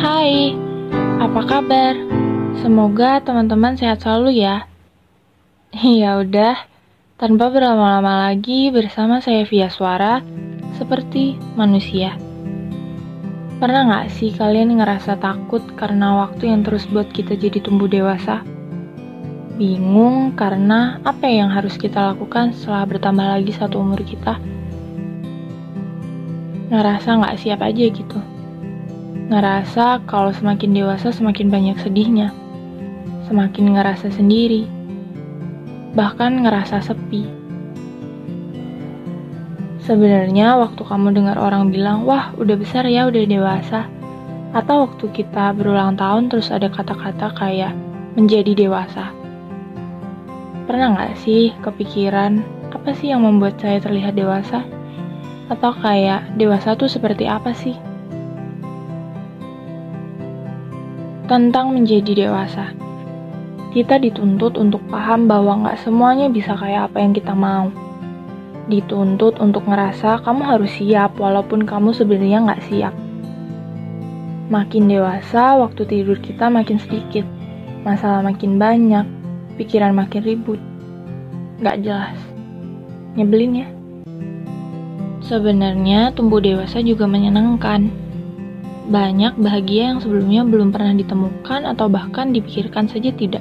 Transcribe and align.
Hai, 0.00 0.56
apa 1.20 1.44
kabar? 1.44 1.92
Semoga 2.64 3.20
teman-teman 3.20 3.76
sehat 3.76 4.00
selalu 4.00 4.40
ya. 4.40 4.64
Ya 5.76 6.16
udah, 6.16 6.56
tanpa 7.20 7.52
berlama-lama 7.52 8.32
lagi 8.32 8.72
bersama 8.72 9.20
saya 9.20 9.44
via 9.44 9.68
suara 9.68 10.24
seperti 10.80 11.36
manusia. 11.52 12.16
Pernah 13.60 13.92
nggak 13.92 14.08
sih 14.16 14.32
kalian 14.32 14.80
ngerasa 14.80 15.20
takut 15.20 15.60
karena 15.76 16.24
waktu 16.24 16.48
yang 16.48 16.64
terus 16.64 16.88
buat 16.88 17.12
kita 17.12 17.36
jadi 17.36 17.60
tumbuh 17.60 17.84
dewasa? 17.84 18.40
Bingung 19.60 20.32
karena 20.32 20.96
apa 21.04 21.28
yang 21.28 21.52
harus 21.52 21.76
kita 21.76 22.16
lakukan 22.16 22.56
setelah 22.56 22.88
bertambah 22.88 23.36
lagi 23.36 23.52
satu 23.52 23.76
umur 23.76 24.00
kita? 24.00 24.40
Ngerasa 26.72 27.20
nggak 27.20 27.36
siap 27.36 27.60
aja 27.60 27.84
gitu? 27.84 28.39
Ngerasa 29.30 30.02
kalau 30.10 30.34
semakin 30.34 30.74
dewasa 30.74 31.14
semakin 31.14 31.54
banyak 31.54 31.78
sedihnya. 31.78 32.34
Semakin 33.30 33.78
ngerasa 33.78 34.10
sendiri. 34.10 34.66
Bahkan 35.94 36.42
ngerasa 36.42 36.82
sepi. 36.82 37.30
Sebenarnya 39.86 40.58
waktu 40.58 40.82
kamu 40.82 41.14
dengar 41.14 41.38
orang 41.38 41.70
bilang, 41.70 42.02
wah 42.10 42.34
udah 42.42 42.58
besar 42.58 42.90
ya, 42.90 43.06
udah 43.06 43.22
dewasa. 43.22 43.86
Atau 44.50 44.90
waktu 44.90 45.06
kita 45.14 45.54
berulang 45.54 45.94
tahun 45.94 46.26
terus 46.26 46.50
ada 46.50 46.66
kata-kata 46.66 47.30
kayak 47.38 47.70
menjadi 48.18 48.66
dewasa. 48.66 49.14
Pernah 50.66 50.98
nggak 50.98 51.14
sih 51.22 51.54
kepikiran, 51.62 52.42
apa 52.74 52.90
sih 52.98 53.14
yang 53.14 53.22
membuat 53.22 53.62
saya 53.62 53.78
terlihat 53.78 54.18
dewasa? 54.18 54.66
Atau 55.46 55.70
kayak, 55.78 56.34
dewasa 56.34 56.74
tuh 56.74 56.90
seperti 56.90 57.30
apa 57.30 57.54
sih? 57.54 57.78
Tentang 61.30 61.70
menjadi 61.70 62.26
dewasa. 62.26 62.74
Kita 63.70 64.02
dituntut 64.02 64.58
untuk 64.58 64.82
paham 64.90 65.30
bahwa 65.30 65.62
nggak 65.62 65.78
semuanya 65.86 66.26
bisa 66.26 66.58
kayak 66.58 66.90
apa 66.90 66.98
yang 66.98 67.14
kita 67.14 67.30
mau. 67.38 67.70
Dituntut 68.66 69.38
untuk 69.38 69.62
ngerasa 69.62 70.26
kamu 70.26 70.42
harus 70.42 70.74
siap 70.74 71.14
walaupun 71.22 71.62
kamu 71.62 71.94
sebenarnya 71.94 72.50
nggak 72.50 72.62
siap. 72.66 72.94
Makin 74.50 74.90
dewasa, 74.90 75.54
waktu 75.54 75.86
tidur 75.86 76.18
kita 76.18 76.50
makin 76.50 76.82
sedikit, 76.82 77.22
masalah 77.86 78.26
makin 78.26 78.58
banyak, 78.58 79.06
pikiran 79.54 79.94
makin 79.94 80.26
ribut. 80.26 80.58
Nggak 81.62 81.78
jelas. 81.86 82.18
Nyebelin 83.14 83.62
ya? 83.62 83.68
Sebenarnya 85.22 86.10
tumbuh 86.10 86.42
dewasa 86.42 86.82
juga 86.82 87.06
menyenangkan 87.06 88.09
banyak 88.90 89.38
bahagia 89.38 89.94
yang 89.94 89.98
sebelumnya 90.02 90.42
belum 90.42 90.74
pernah 90.74 90.90
ditemukan 90.98 91.62
atau 91.62 91.86
bahkan 91.86 92.34
dipikirkan 92.34 92.90
saja 92.90 93.14
tidak. 93.14 93.40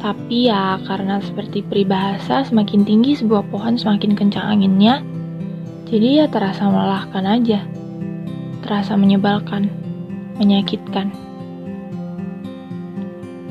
Tapi 0.00 0.48
ya, 0.48 0.80
karena 0.88 1.20
seperti 1.20 1.60
peribahasa, 1.62 2.42
semakin 2.48 2.88
tinggi 2.88 3.20
sebuah 3.20 3.52
pohon 3.52 3.76
semakin 3.76 4.16
kencang 4.16 4.48
anginnya, 4.48 5.04
jadi 5.86 6.24
ya 6.24 6.26
terasa 6.26 6.66
melelahkan 6.66 7.22
aja. 7.22 7.60
Terasa 8.64 8.96
menyebalkan, 8.96 9.68
menyakitkan. 10.40 11.12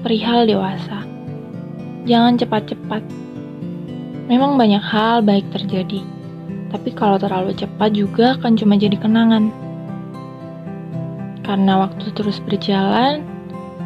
Perihal 0.00 0.48
dewasa. 0.48 1.04
Jangan 2.08 2.40
cepat-cepat. 2.40 3.04
Memang 4.26 4.56
banyak 4.56 4.80
hal 4.80 5.20
baik 5.20 5.52
terjadi, 5.52 6.00
tapi 6.72 6.90
kalau 6.96 7.20
terlalu 7.20 7.52
cepat 7.52 7.92
juga 7.92 8.40
akan 8.40 8.56
cuma 8.56 8.80
jadi 8.80 8.96
kenangan. 8.96 9.69
Karena 11.50 11.82
waktu 11.82 12.14
terus 12.14 12.38
berjalan, 12.38 13.26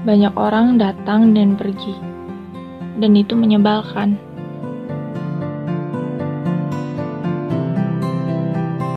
banyak 0.04 0.36
orang 0.36 0.76
datang 0.76 1.32
dan 1.32 1.56
pergi. 1.56 1.96
Dan 3.00 3.16
itu 3.16 3.32
menyebalkan. 3.32 4.20